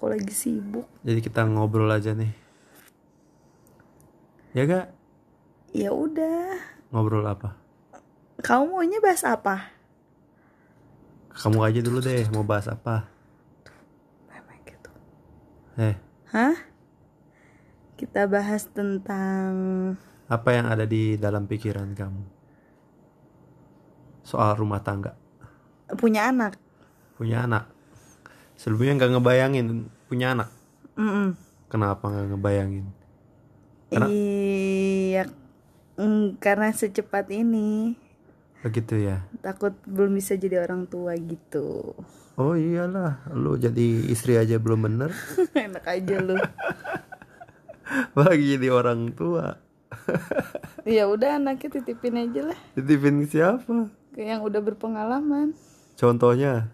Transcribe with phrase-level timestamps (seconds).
[0.00, 0.88] aku lagi sibuk.
[1.04, 2.32] Jadi kita ngobrol aja nih.
[4.56, 4.96] Ya gak?
[5.76, 6.56] Ya udah.
[6.88, 7.60] Ngobrol apa?
[8.40, 9.68] Kamu maunya bahas apa?
[11.36, 13.12] Kamu aja dulu deh mau bahas apa?
[14.32, 14.88] Memang gitu.
[15.76, 16.00] Eh,
[16.32, 16.56] Hah?
[18.00, 19.52] Kita bahas tentang
[20.32, 22.24] apa yang ada di dalam pikiran kamu?
[24.24, 25.12] Soal rumah tangga.
[26.00, 26.56] punya anak.
[27.20, 27.79] Punya anak.
[28.60, 29.66] Sebelumnya nggak ngebayangin
[30.04, 30.52] punya anak.
[31.00, 31.32] Mm-mm.
[31.72, 32.86] Kenapa nggak ngebayangin?
[33.90, 35.26] Iya,
[35.96, 37.96] mm, karena secepat ini
[38.60, 39.24] Begitu ya.
[39.40, 41.96] takut belum bisa jadi orang tua gitu.
[42.36, 45.10] Oh iyalah, lu jadi istri aja belum bener,
[45.56, 46.36] Enak aja lu.
[48.20, 49.56] lagi jadi orang tua.
[50.86, 53.90] ya udah anaknya titipin aja lah Titipin siapa?
[54.14, 55.50] ke yang udah berpengalaman.
[55.96, 56.70] Contohnya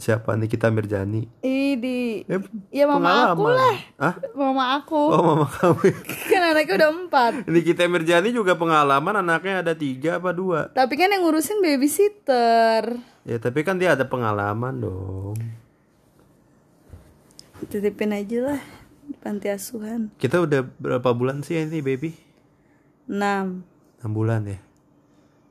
[0.00, 1.28] siapa Nikita Mirjani?
[1.40, 2.40] Ih di Eh,
[2.72, 3.52] ya mama aku pengalaman.
[3.54, 4.14] lah, Hah?
[4.32, 5.00] mama aku.
[5.12, 5.80] Oh mama kamu.
[6.32, 7.32] Kan anaknya udah empat.
[7.44, 10.72] Nikita Mirjani juga pengalaman anaknya ada tiga apa dua?
[10.72, 12.96] Tapi kan yang ngurusin babysitter.
[13.22, 15.36] Ya tapi kan dia ada pengalaman dong.
[17.62, 18.60] Titipin aja lah
[19.04, 20.10] di panti asuhan.
[20.16, 22.16] Kita udah berapa bulan sih ini baby?
[23.06, 23.20] 6
[24.00, 24.58] 6 bulan ya.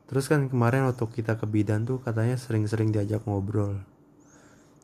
[0.04, 3.78] Terus kan kemarin waktu kita ke bidan tuh katanya sering-sering diajak ngobrol.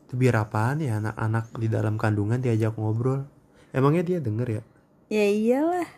[0.07, 3.27] Itu biar apaan ya anak-anak di dalam kandungan diajak ngobrol?
[3.75, 4.62] Emangnya dia denger ya?
[5.11, 5.91] Ya iyalah.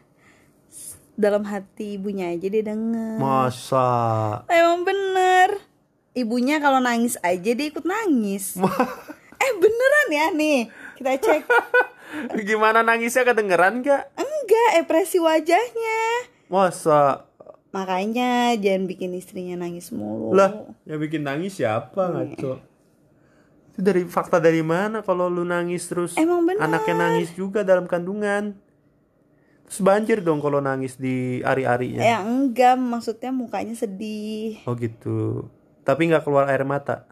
[1.12, 3.20] Dalam hati ibunya aja dia denger.
[3.20, 3.84] Masa?
[4.48, 5.60] Emang bener.
[6.16, 8.56] Ibunya kalau nangis aja dia ikut nangis.
[9.44, 10.72] eh beneran ya nih.
[10.96, 11.44] Kita cek.
[12.48, 14.08] Gimana nangisnya kedengeran gak?
[14.16, 16.00] Enggak, ekspresi wajahnya.
[16.48, 17.28] Masa?
[17.76, 20.32] Makanya jangan bikin istrinya nangis mulu.
[20.32, 22.67] Lah, yang bikin nangis siapa ngaco?
[23.78, 26.58] Itu dari fakta dari mana kalau lu nangis terus Emang bener.
[26.58, 28.58] anaknya nangis juga dalam kandungan?
[29.70, 32.02] Terus banjir dong kalau nangis di ari-arinya.
[32.02, 34.58] Ya enggak, maksudnya mukanya sedih.
[34.66, 35.46] Oh gitu.
[35.86, 37.06] Tapi nggak keluar air mata.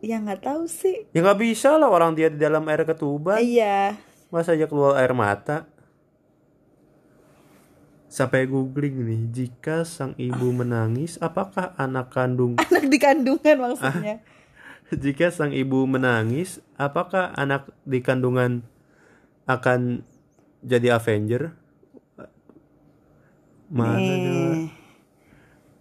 [0.00, 1.04] Ya nggak tahu sih.
[1.12, 3.44] Ya nggak bisa lah orang dia di dalam air ketuban.
[3.44, 4.00] Iya.
[4.32, 5.68] Masa aja keluar air mata?
[8.08, 12.56] Sampai googling nih, jika sang ibu menangis, apakah anak kandung?
[12.72, 14.24] Anak di kandungan maksudnya.
[14.96, 18.66] Jika sang ibu menangis, apakah anak di kandungan
[19.44, 20.02] akan
[20.64, 21.52] jadi Avenger?
[23.68, 24.30] Mana coba?
[24.30, 24.68] Nih,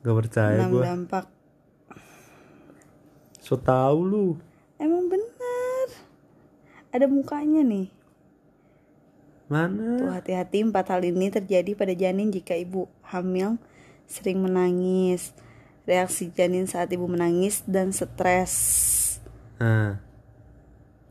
[0.04, 0.84] Gak percaya gue.
[0.84, 1.26] dampak.
[3.40, 4.40] So tau lu.
[4.80, 5.88] Emang bener.
[6.92, 7.88] Ada mukanya nih.
[9.52, 10.00] Mana?
[10.00, 13.60] Tuh hati-hati empat hal ini terjadi pada janin jika ibu hamil
[14.08, 15.36] sering menangis.
[15.84, 18.56] Reaksi janin saat ibu menangis dan stres.
[19.64, 19.96] Nah,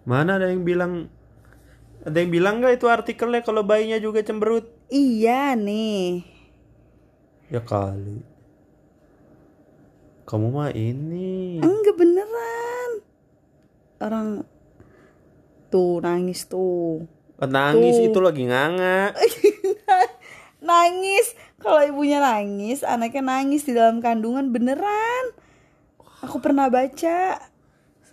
[0.04, 1.08] mana ada yang bilang
[2.04, 4.68] ada yang bilang nggak itu artikelnya kalau bayinya juga cemberut?
[4.92, 6.20] Iya nih.
[7.48, 8.20] Ya kali.
[10.28, 11.64] Kamu mah ini.
[11.64, 12.90] Enggak beneran.
[14.04, 14.28] Orang
[15.72, 17.08] tuh nangis tuh.
[17.40, 18.06] Nangis Tuh.
[18.12, 19.16] itu lagi nganga.
[20.69, 21.32] nangis.
[21.56, 25.24] Kalau ibunya nangis, anaknya nangis di dalam kandungan beneran.
[26.20, 27.51] Aku pernah baca.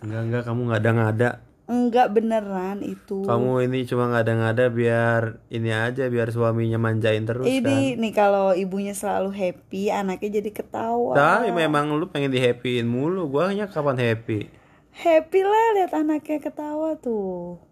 [0.00, 1.30] Enggak enggak kamu ngada-ngada.
[1.70, 3.22] Enggak beneran itu.
[3.22, 8.00] Kamu ini cuma ngada-ngada biar ini aja biar suaminya manjain terus Ini kan.
[8.02, 11.14] nih kalau ibunya selalu happy, anaknya jadi ketawa.
[11.14, 13.30] Tapi memang lu pengen di happyin mulu.
[13.30, 14.50] Gua hanya kapan happy?
[14.90, 17.62] Happy lah lihat anaknya ketawa tuh.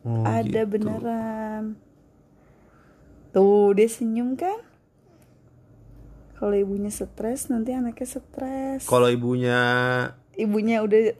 [0.00, 0.80] Oh, Ada gitu.
[0.80, 1.76] beneran.
[3.36, 4.69] Tuh dia senyum kan?
[6.40, 8.88] Kalau ibunya stres, nanti anaknya stres.
[8.88, 9.60] Kalau ibunya
[10.32, 11.12] Ibunya udah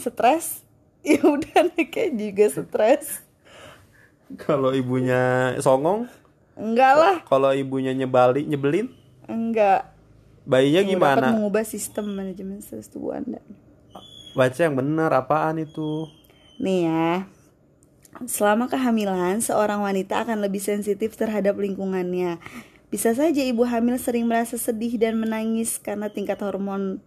[0.00, 0.64] stres,
[1.04, 3.20] ya udah anaknya juga stres.
[4.40, 6.08] kalau ibunya songong,
[6.52, 8.88] Enggak lah, kalau ibunya nyebali nyebelin,
[9.24, 9.92] enggak.
[10.44, 11.26] bayinya dapat gimana?
[11.32, 13.44] mengubah sistem manajemen stres tubuh Anda.
[14.32, 16.08] Baca yang benar apaan itu?
[16.56, 17.28] Nih ya,
[18.24, 22.40] selama kehamilan, seorang wanita akan lebih sensitif terhadap lingkungannya.
[22.92, 27.00] Bisa saja ibu hamil sering merasa sedih dan menangis karena tingkat hormon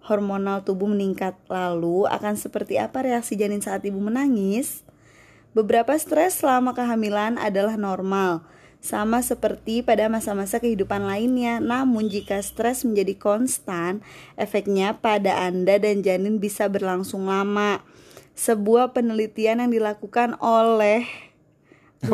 [0.00, 1.36] hormonal tubuh meningkat.
[1.52, 4.88] Lalu, akan seperti apa reaksi janin saat ibu menangis?
[5.52, 8.40] Beberapa stres selama kehamilan adalah normal,
[8.80, 11.60] sama seperti pada masa-masa kehidupan lainnya.
[11.60, 14.00] Namun, jika stres menjadi konstan,
[14.40, 17.84] efeknya pada Anda dan janin bisa berlangsung lama.
[18.32, 21.27] Sebuah penelitian yang dilakukan oleh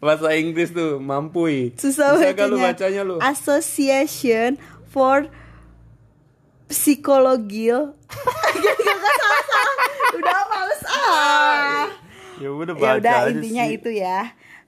[0.00, 1.74] Bahasa Inggris tuh mampui.
[1.76, 2.72] susah Bisa gak lu bacanya.
[2.72, 3.16] bacanya lu?
[3.20, 4.56] Association
[4.88, 5.28] for
[6.66, 9.76] psikologil Gak salah salah
[10.16, 11.84] Udah males ah
[12.36, 13.76] Ya udah ya baca udah aja intinya sih.
[13.76, 14.20] itu ya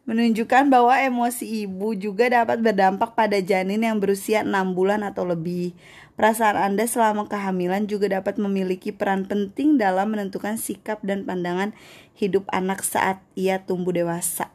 [0.03, 5.79] menunjukkan bahwa emosi ibu juga dapat berdampak pada janin yang berusia 6 bulan atau lebih.
[6.23, 11.75] Perasaan Anda selama kehamilan juga dapat memiliki peran penting dalam menentukan sikap dan pandangan
[12.15, 14.55] hidup anak saat ia tumbuh dewasa.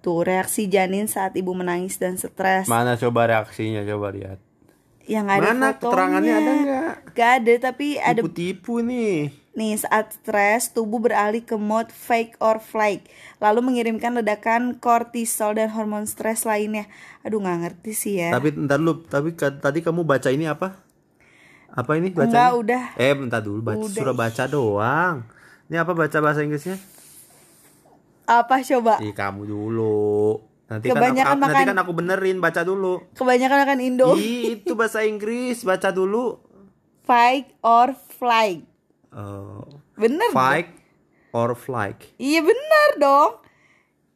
[0.00, 2.72] Tuh, reaksi janin saat ibu menangis dan stres.
[2.72, 4.40] Mana coba reaksinya coba lihat.
[5.04, 5.76] yang ada Mana fotonya.
[5.76, 6.91] keterangannya ada nggak?
[7.12, 9.32] Gak ada, tapi ada Tipu-tipu nih.
[9.52, 13.04] Nih, saat stres, tubuh beralih ke mode fake or flight,
[13.36, 16.88] lalu mengirimkan ledakan kortisol dan hormon stres lainnya.
[17.20, 18.32] Aduh, nggak ngerti sih ya.
[18.32, 20.72] Tapi ntar lu, tapi tadi kamu baca ini apa?
[21.68, 22.32] Apa ini bacanya?
[22.32, 22.84] Enggak, udah.
[22.96, 23.92] Eh, bentar dulu, baca, Udah.
[23.92, 25.16] suruh baca doang.
[25.68, 26.80] Ini apa baca bahasa Inggrisnya?
[28.24, 29.04] Apa coba?
[29.04, 30.40] Ih, kamu dulu.
[30.72, 32.94] Nanti kan, Kebanyakan aku, nanti makan- kan aku benerin, baca dulu.
[33.12, 34.08] Kebanyakan akan Indo.
[34.16, 36.40] Ih, itu bahasa Inggris, baca dulu.
[37.02, 38.62] Fight or flight.
[39.12, 39.66] Oh,
[39.98, 40.30] Bener.
[40.32, 40.70] fight
[41.34, 41.98] or flight.
[42.16, 43.32] Iya benar dong.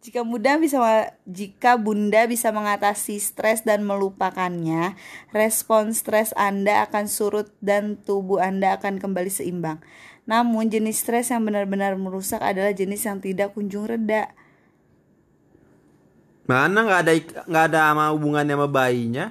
[0.01, 0.79] Jika bunda bisa
[1.27, 4.95] jika bunda bisa mengatasi stres dan melupakannya,
[5.35, 9.83] respon stres Anda akan surut dan tubuh Anda akan kembali seimbang.
[10.25, 14.31] Namun jenis stres yang benar-benar merusak adalah jenis yang tidak kunjung reda.
[16.47, 17.13] Mana nggak ada
[17.51, 19.27] nggak ada sama hubungannya sama bayinya?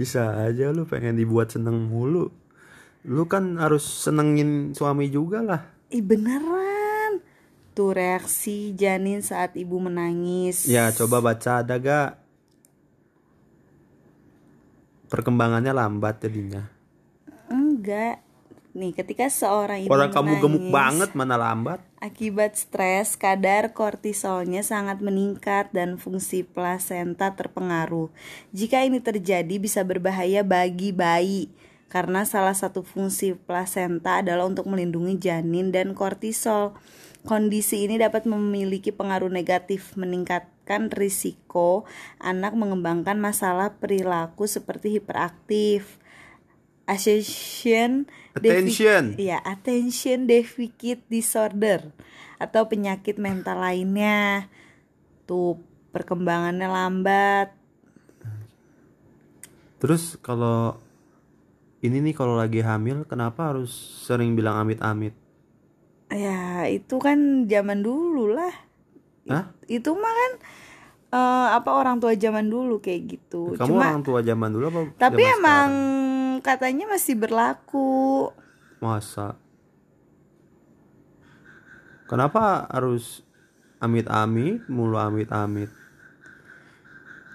[0.00, 2.32] Bisa aja lu pengen dibuat seneng mulu.
[3.04, 5.60] Lu kan harus senengin suami juga lah.
[5.92, 7.20] Ih beneran.
[7.76, 10.68] Tuh reaksi janin saat ibu menangis.
[10.68, 12.16] Ya coba baca ada gak?
[15.10, 16.64] Perkembangannya lambat jadinya.
[17.50, 18.22] Enggak.
[18.70, 21.82] Nih, ketika seorang ibu Orang kamu gemuk menangis, banget mana lambat?
[22.00, 28.08] Akibat stres, kadar kortisolnya sangat meningkat dan fungsi plasenta terpengaruh.
[28.56, 31.52] Jika ini terjadi bisa berbahaya bagi bayi
[31.92, 36.72] karena salah satu fungsi plasenta adalah untuk melindungi janin dan kortisol.
[37.28, 41.84] Kondisi ini dapat memiliki pengaruh negatif meningkatkan risiko
[42.16, 45.99] anak mengembangkan masalah perilaku seperti hiperaktif,
[46.90, 49.18] attention Attention.
[49.18, 51.90] Iya, attention deficit disorder
[52.38, 54.46] atau penyakit mental lainnya.
[55.26, 55.58] Tuh
[55.90, 57.48] perkembangannya lambat.
[59.82, 60.78] Terus kalau
[61.82, 63.72] ini nih kalau lagi hamil kenapa harus
[64.06, 65.16] sering bilang amit-amit?
[66.10, 68.54] Ya, itu kan zaman dulu lah.
[69.26, 69.50] Hah?
[69.66, 70.32] Itu mah kan
[71.18, 73.58] eh, apa orang tua zaman dulu kayak gitu.
[73.58, 74.80] Kamu Cuma orang tua zaman dulu apa?
[74.98, 76.09] tapi zaman emang sekarang?
[76.40, 78.32] Katanya masih berlaku.
[78.80, 79.36] masa
[82.10, 83.22] Kenapa harus
[83.78, 85.70] amit-amit mulu amit-amit?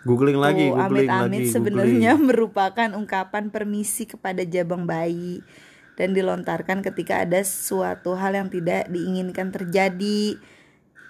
[0.03, 5.39] Googling lagi, Tuh, googling amit-amit lagi, sebenarnya merupakan ungkapan permisi kepada jabang bayi
[5.95, 10.35] dan dilontarkan ketika ada suatu hal yang tidak diinginkan terjadi.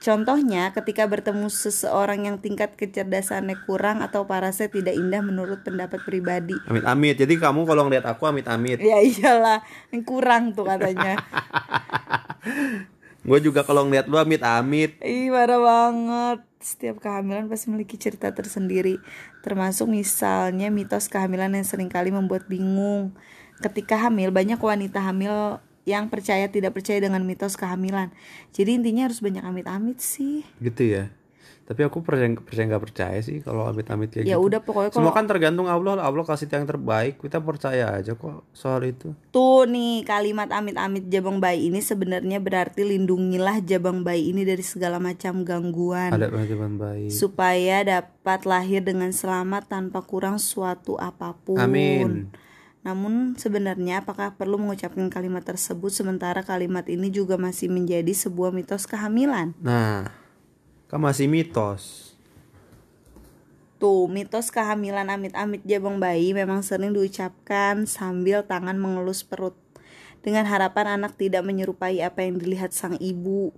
[0.05, 6.53] Contohnya, ketika bertemu seseorang yang tingkat kecerdasannya kurang atau parasnya tidak indah menurut pendapat pribadi.
[6.69, 7.17] Amit-amit.
[7.17, 8.85] Jadi kamu kalau ngeliat aku amit-amit.
[8.85, 11.17] Ya iyalah, yang kurang tuh katanya.
[13.25, 15.01] Gue juga kalau ngeliat lu amit-amit.
[15.01, 16.45] Ih, parah banget.
[16.61, 19.01] Setiap kehamilan pasti memiliki cerita tersendiri.
[19.41, 23.17] Termasuk misalnya mitos kehamilan yang sering kali membuat bingung.
[23.57, 28.09] Ketika hamil, banyak wanita hamil yang percaya tidak percaya dengan mitos kehamilan.
[28.51, 30.41] Jadi intinya harus banyak amit-amit sih.
[30.57, 31.13] Gitu ya.
[31.65, 34.45] Tapi aku percaya percaya nggak percaya sih kalau amit-amit kayak Ya gitu.
[34.45, 35.97] udah pokoknya Semua kalau kan tergantung Allah.
[35.97, 37.17] Allah kasih yang terbaik.
[37.17, 39.17] Kita percaya aja kok soal itu.
[39.33, 45.01] tuh nih kalimat amit-amit jabang bayi ini sebenarnya berarti lindungilah jabang bayi ini dari segala
[45.01, 46.13] macam gangguan.
[46.13, 47.09] Ada kewajiban baik.
[47.09, 51.57] supaya dapat lahir dengan selamat tanpa kurang suatu apa pun.
[51.57, 52.29] Amin.
[52.85, 58.85] Namun sebenarnya apakah perlu mengucapkan kalimat tersebut sementara kalimat ini juga masih menjadi sebuah mitos
[58.85, 59.57] kehamilan?
[59.57, 60.13] Nah,
[60.85, 62.13] kan masih mitos.
[63.81, 69.57] Tuh, mitos kehamilan amit-amit jabang bayi memang sering diucapkan sambil tangan mengelus perut
[70.21, 73.49] dengan harapan anak tidak menyerupai apa yang dilihat sang ibu.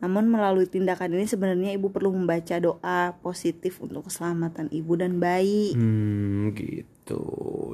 [0.00, 5.76] Namun melalui tindakan ini sebenarnya ibu perlu membaca doa positif untuk keselamatan ibu dan bayi.
[5.76, 6.93] Hmm, gitu.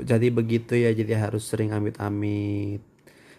[0.02, 0.90] Jadi begitu ya.
[0.90, 2.82] Jadi harus sering amit-amit.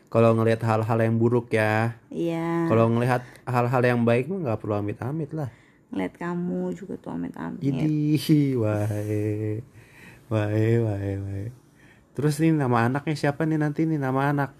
[0.07, 1.95] Kalau ngelihat hal-hal yang buruk ya.
[2.07, 2.67] Iya.
[2.67, 5.47] Kalau ngelihat hal-hal yang baik mah nggak perlu amit-amit lah.
[5.89, 7.59] Ngeliat kamu juga tuh amit-amit.
[7.59, 8.23] Idih,
[8.59, 9.63] wae.
[10.27, 11.43] Wae, wae, wae.
[12.11, 14.51] Terus nih nama anaknya siapa nih nanti nih nama anak?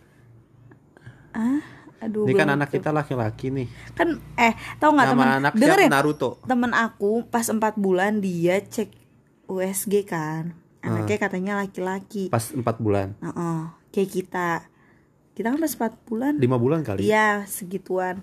[1.31, 1.63] Ah,
[2.01, 2.81] Aduh, Ini kan anak tuh.
[2.81, 3.67] kita laki-laki nih.
[3.93, 6.41] kan eh tahu nggak teman anak dengerin Naruto.
[6.41, 8.89] temen aku pas empat bulan dia cek
[9.45, 12.27] USG kan anaknya katanya laki-laki.
[12.33, 13.13] Pas 4 bulan.
[13.21, 13.59] Heeh,
[13.93, 14.49] kayak kita.
[15.31, 16.33] Kita kan pas empat bulan.
[16.37, 17.07] 5 bulan kali.
[17.07, 18.21] iya segituan.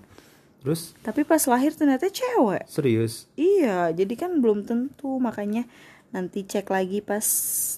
[0.59, 0.91] Terus?
[0.99, 2.67] Tapi pas lahir ternyata cewek.
[2.67, 3.31] Serius.
[3.39, 5.17] iya jadi kan belum tentu.
[5.17, 5.63] Makanya
[6.09, 7.23] nanti cek lagi pas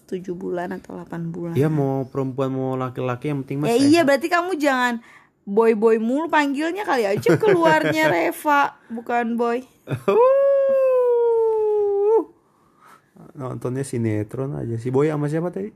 [0.08, 1.54] tujuh bulan atau 8 bulan.
[1.54, 5.04] Dia mau perempuan mau laki-laki yang penting mas ya iya berarti kamu jangan
[5.44, 8.82] boy boy mulu panggilnya kali aja keluarnya Reva.
[8.90, 9.62] Bukan boy
[13.32, 14.76] Nontonnya sinetron aja.
[14.76, 15.72] Si Boy sama siapa tadi?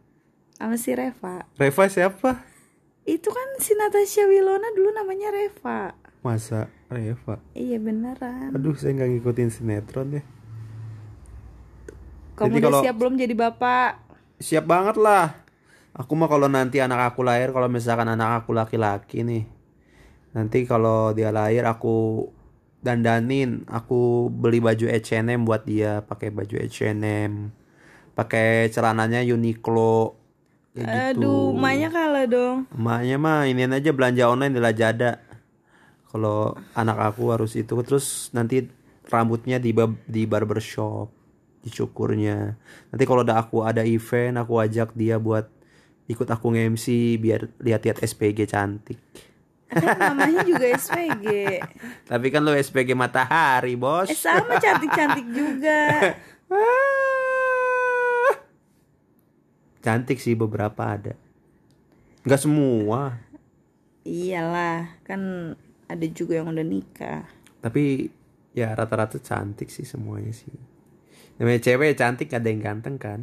[0.56, 2.32] sama si Reva Reva siapa?
[3.04, 7.44] itu kan si Natasha Wilona dulu namanya Reva Masa Reva?
[7.52, 10.24] iya beneran Aduh saya nggak ngikutin sinetron deh.
[12.34, 13.92] kamu jadi udah kalau- siap belum jadi bapak
[14.36, 15.44] Siap banget lah.
[15.92, 19.48] Aku mah kalau nanti anak aku lahir, kalau misalkan anak aku laki-laki nih,
[20.32, 22.28] nanti kalau dia lahir aku
[22.86, 27.50] dandanin, aku beli baju H&M buat dia, pakai baju H&M,
[28.14, 30.22] pakai celananya Uniqlo.
[30.76, 31.24] kayak gitu.
[31.24, 35.24] aduh emaknya kalah dong Emaknya mah ini aja belanja online di Lazada.
[36.12, 38.68] Kalau anak aku harus itu terus nanti
[39.10, 39.74] rambutnya di
[40.08, 41.10] di barbershop,
[41.66, 42.56] dicukurnya.
[42.92, 45.48] Nanti kalau ada aku ada event, aku ajak dia buat
[46.06, 49.02] ikut aku nge-MC biar lihat-lihat SPG cantik.
[49.76, 51.26] Kan namanya juga SPG
[52.06, 54.08] Tapi kan lo SPG matahari, Bos.
[54.08, 55.80] eh sama cantik-cantik juga
[59.86, 61.14] Cantik sih beberapa ada.
[62.26, 63.22] Nggak semua.
[64.06, 65.54] iyalah kan
[65.90, 67.26] ada juga yang udah nikah
[67.58, 68.06] Tapi
[68.54, 70.54] ya rata-rata cantik sih semuanya sih.
[71.38, 73.22] Namanya cewek cantik ada yang ganteng kan.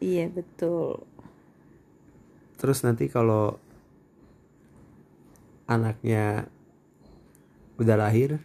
[0.00, 1.04] iya betul
[2.56, 3.56] Terus nanti kalau
[5.70, 6.50] anaknya
[7.78, 8.42] udah lahir,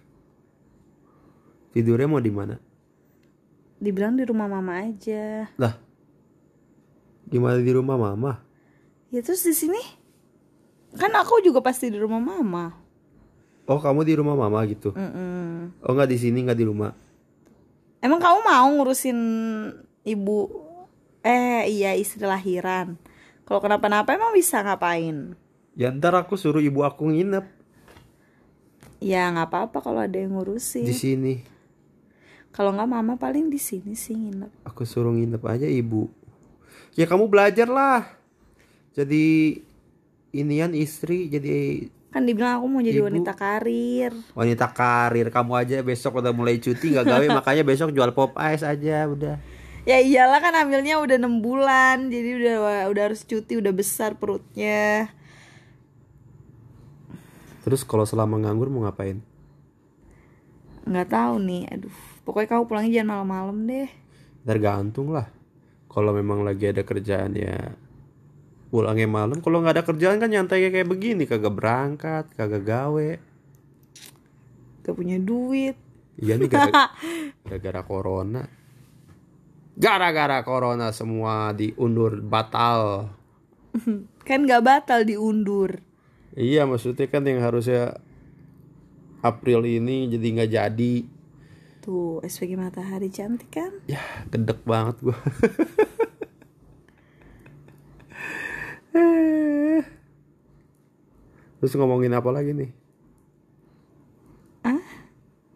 [1.74, 2.56] tidurnya mau di mana?
[3.76, 5.76] dibilang di rumah mama aja Lah,
[7.28, 8.40] gimana di rumah mama?
[9.12, 9.78] ya terus di sini
[10.96, 12.66] kan aku juga pasti di rumah mama
[13.68, 14.94] Oh kamu di rumah mama gitu?
[14.96, 15.76] Mm-mm.
[15.84, 16.96] Oh nggak di sini nggak di rumah?
[18.00, 19.20] emang kamu mau ngurusin
[20.08, 20.40] ibu
[21.20, 22.96] eh iya istri lahiran
[23.44, 25.36] kalau kenapa-napa emang bisa ngapain
[25.76, 27.46] Ya ntar aku suruh ibu aku nginep
[29.04, 31.44] ya nggak apa-apa kalau ada yang di ngurusin sini.
[32.56, 36.08] kalau nggak mama paling di sini sih nginep Aku suruh nginep aja ibu.
[36.96, 38.08] Ya kamu belajar lah.
[38.96, 39.60] Jadi
[40.32, 43.12] inian istri jadi kan dibilang aku mau jadi Ibu.
[43.12, 48.12] wanita karir wanita karir kamu aja besok udah mulai cuti nggak gawe makanya besok jual
[48.16, 49.36] pop ice aja udah
[49.84, 52.56] ya iyalah kan hamilnya udah enam bulan jadi udah
[52.88, 55.12] udah harus cuti udah besar perutnya
[57.66, 59.26] terus kalau selama nganggur mau ngapain?
[60.86, 61.98] Nggak tahu nih aduh.
[62.22, 63.90] Pokoknya kamu pulangnya jangan malam-malam deh.
[64.46, 65.26] Tergantung lah.
[65.90, 67.74] Kalau memang lagi ada kerjaan ya
[68.70, 69.42] pulangnya malam.
[69.42, 71.26] Kalau nggak ada kerjaan kan nyantai kayak begini.
[71.26, 73.10] Kagak berangkat kagak gawe.
[74.86, 75.74] Gak punya duit.
[76.22, 76.94] Iya nih gara-
[77.50, 78.46] gara-gara corona.
[79.74, 83.10] Gara-gara corona semua diundur batal.
[84.22, 85.82] Kan nggak batal diundur
[86.36, 88.00] iya maksudnya kan yang harusnya
[89.26, 90.96] April ini jadi nggak jadi.
[91.82, 93.74] Tuh SPG matahari cantik kan?
[93.90, 95.18] Ya gedek banget gua.
[101.60, 102.70] Terus ngomongin apa lagi nih?
[104.62, 104.86] Ah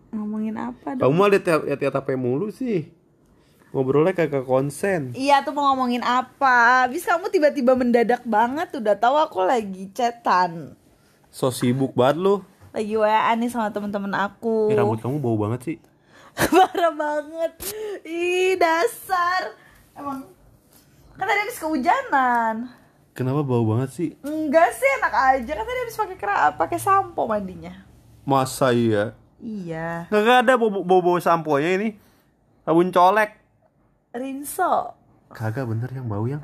[0.09, 1.05] ngomongin apa dong?
[1.05, 2.89] kamu mah lihat lihat lihat HP mulu sih
[3.69, 5.13] ngobrolnya kagak konsen.
[5.13, 6.85] Iya tuh mau ngomongin apa?
[6.89, 10.73] Abis kamu tiba-tiba mendadak banget udah tahu aku lagi chatan.
[11.29, 12.35] So sibuk banget lu.
[12.73, 14.69] Lagi WA nih sama temen-temen aku.
[14.69, 15.77] Eh, rambut kamu bau banget sih.
[16.53, 17.51] Parah banget.
[18.05, 19.53] Ih dasar.
[19.97, 20.25] Emang.
[21.17, 22.55] Kan tadi habis kehujanan.
[23.13, 24.09] Kenapa bau banget sih?
[24.21, 25.51] Enggak sih enak aja.
[25.53, 27.85] Kan tadi habis pakai kera pakai sampo mandinya.
[28.25, 29.17] Masa iya?
[29.41, 30.07] Iya.
[30.13, 31.97] Kagak ada bau bau, bau sampo nya ini.
[32.63, 33.38] Sabun colek
[34.13, 34.97] rinso.
[35.29, 36.41] Kagak bener yang bau yang.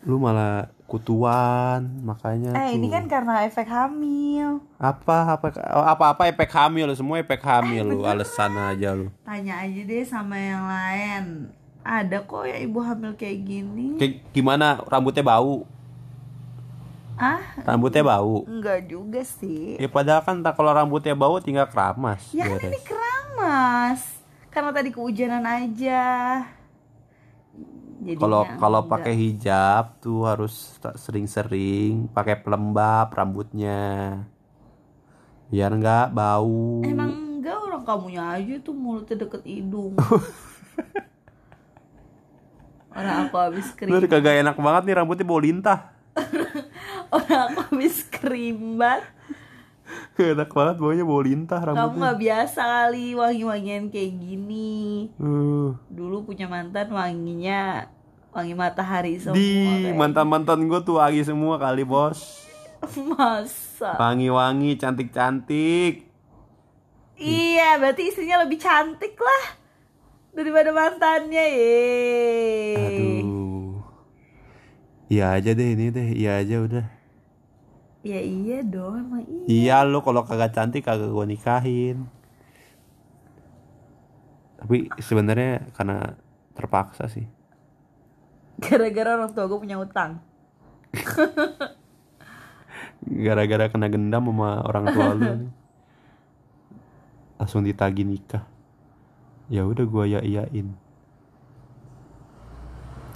[0.00, 2.98] Lu malah kutuan makanya eh ini tuh.
[2.98, 4.58] kan karena efek hamil.
[4.80, 5.54] Apa apa
[5.86, 9.12] apa apa efek hamil semua efek hamil lu alasan aja lu.
[9.22, 11.24] Tanya aja deh sama yang lain.
[11.86, 14.00] Ada kok ya ibu hamil kayak gini.
[14.00, 14.82] Kayak gimana?
[14.88, 15.68] Rambutnya bau.
[17.20, 17.38] Ah?
[17.62, 18.48] Rambutnya bau.
[18.48, 19.76] Enggak juga sih.
[19.78, 24.19] Ya padahal kan tak kalau rambutnya bau tinggal keramas ya kan ini keramas
[24.50, 26.02] karena tadi kehujanan aja
[28.00, 34.24] Kalau kalau pakai hijab tuh harus sering-sering pakai pelembab rambutnya.
[35.52, 36.80] Biar nggak bau.
[36.80, 40.00] Emang enggak orang kamunya aja tuh mulutnya deket hidung.
[42.96, 45.92] orang aku habis krim, Lu kagak enak banget nih rambutnya bau lintah.
[47.14, 49.04] orang aku habis kerimbat.
[50.32, 51.98] enak banget baunya bau lintah Kamu rambutnya.
[51.98, 55.08] nggak biasa kali wangi-wangian kayak gini.
[55.16, 57.88] Uh, Dulu punya mantan wanginya
[58.30, 59.34] wangi matahari semua.
[59.34, 59.48] di
[59.84, 62.46] kayak- mantan-mantan gue tuh wangi semua kali bos.
[63.10, 63.96] Masa?
[63.96, 66.08] Wangi-wangi cantik-cantik.
[67.14, 69.44] Iya, berarti istrinya lebih cantik lah
[70.32, 71.44] daripada mantannya.
[71.44, 72.76] Ye.
[72.78, 73.76] Aduh.
[75.06, 76.86] Iya aja deh ini deh, iya aja udah.
[78.00, 79.44] Ya iya dong, emang iya.
[79.44, 82.08] Iya lo kalau kagak cantik kagak gue nikahin.
[84.56, 86.16] Tapi sebenarnya karena
[86.56, 87.28] terpaksa sih.
[88.64, 90.20] Gara-gara orang tua gue punya utang.
[93.28, 95.52] Gara-gara kena gendam sama orang tua lu nih.
[97.40, 98.44] Langsung ditagi nikah.
[99.52, 100.72] Ya udah gue ya iyain.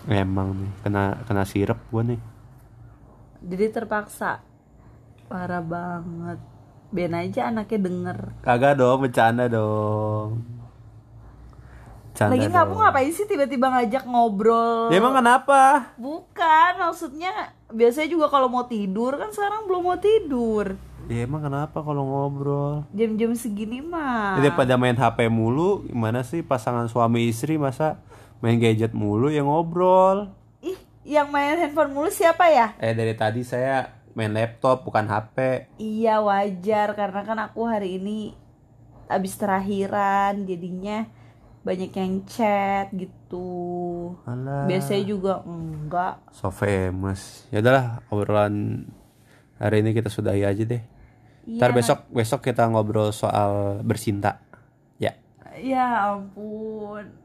[0.05, 2.21] Emang nih kena kena sirep gue nih.
[3.45, 4.54] Jadi terpaksa.
[5.27, 6.39] Parah banget.
[6.95, 8.19] Ben aja anaknya denger.
[8.47, 10.47] Kagak dong, bercanda dong.
[12.15, 12.79] Bercanda Lagi kamu dong.
[12.79, 14.95] ngapain sih tiba-tiba ngajak ngobrol?
[14.95, 15.91] Ya emang kenapa?
[15.99, 20.79] Bukan, maksudnya biasanya juga kalau mau tidur kan sekarang belum mau tidur.
[21.05, 22.87] Ya emang kenapa kalau ngobrol?
[22.95, 24.39] Jam-jam segini mah.
[24.39, 27.99] Jadi pada main HP mulu, gimana sih pasangan suami istri masa
[28.39, 30.31] main gadget mulu ya ngobrol?
[30.63, 32.73] Ih, yang main handphone mulu siapa ya?
[32.79, 35.69] Eh dari tadi saya main laptop bukan HP.
[35.79, 38.33] Iya wajar karena kan aku hari ini
[39.11, 41.05] abis terakhiran jadinya
[41.65, 44.15] banyak yang chat gitu.
[44.29, 44.69] Alah.
[44.69, 46.21] Biasanya juga enggak.
[46.31, 47.49] So famous.
[47.51, 48.87] Ya udahlah obrolan
[49.59, 50.83] hari ini kita sudahi aja deh.
[51.45, 51.61] Iya.
[51.61, 54.45] Ntar besok besok kita ngobrol soal bercinta.
[55.01, 55.17] Ya.
[55.59, 57.24] Ya ampun.